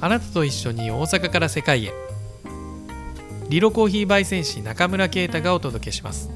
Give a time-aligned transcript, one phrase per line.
[0.00, 1.92] あなたと一緒に大阪から世界へ。
[3.48, 6.30] リロコーヒー焙煎士中村啓太がお届けします。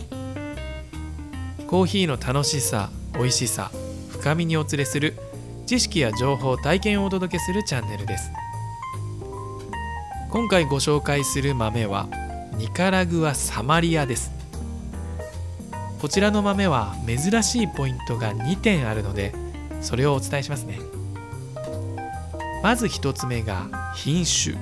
[1.68, 3.70] コーヒーの楽しさ美味しさ
[4.10, 5.16] 深みにお連れする
[5.64, 8.30] 知識や情報体験をお届けするチャンネルです。
[10.32, 12.09] 今回ご紹介する豆は
[12.56, 14.32] ニカラグアサマリアです。
[16.00, 19.34] こちらの豆は珍しいポイントが2点あるので
[19.82, 20.78] それをお伝えしますね。
[22.62, 24.56] まず1つ目が品種。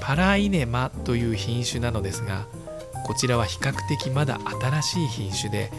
[0.00, 2.46] パライネマという品種なのですが
[3.04, 4.40] こちらは比較的まだ
[4.80, 5.70] 新しい品種で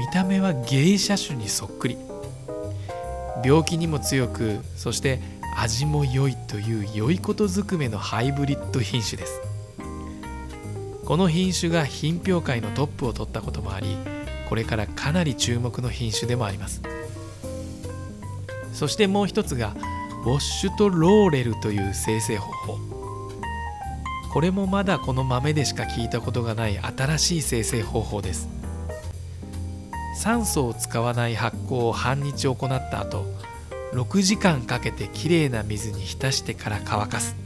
[0.00, 1.96] 見た目は芸者種にそっくり。
[3.44, 5.20] 病気にも強くそして
[5.56, 9.40] 味も良いという良いことずくめのハイブリッド品種です。
[11.04, 13.98] この品種が品評会のトップを取ったこともあり
[14.48, 16.82] これからかなり注目の品種でもあります。
[18.72, 19.74] そしてもう一つが
[20.24, 22.78] ウォッシュとローレルという生成方法。
[24.32, 28.48] これもまだこの豆でしか聞いたことがない新しい生成方法です。
[30.16, 33.26] 酸素を使わない発酵を半日行った後
[33.92, 37.36] 6時間かけてきれいな水に浸してから乾かす。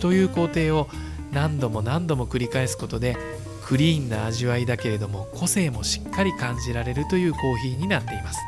[0.00, 0.88] という工程を
[1.32, 3.16] 何度も何度も繰り返すことで
[3.64, 8.40] クリーンな味わいだけれども個性もしっかり感じられるというコーヒーになっています。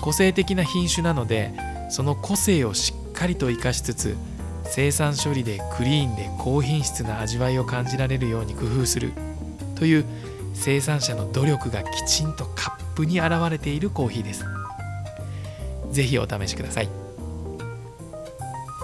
[0.00, 1.52] 個性的な品種なので
[1.90, 4.16] その個性をしっかりと生かしつつ
[4.64, 9.12] 生産処理でクリーンで高品質な味わいを感じられるように工夫する。
[9.74, 10.04] という
[10.54, 14.44] 生産者の努力がきちんとカップに現れているコーヒーです。
[15.92, 16.88] 是非お試しください。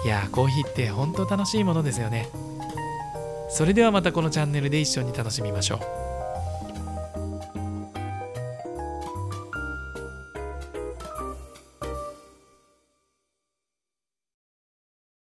[0.05, 2.28] いやコーヒーって本当楽しいものですよね。
[3.48, 6.13] それではまたこのチャンネルで一緒に楽しみましょう。